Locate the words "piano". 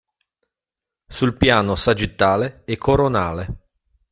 1.37-1.75